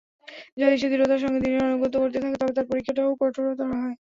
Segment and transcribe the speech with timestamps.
[0.57, 3.95] যদি সে দৃঢ়তার সঙ্গে দীনের আনুগত্য করতে থাকে তবে তার পরীক্ষাও কঠোরতর হয়।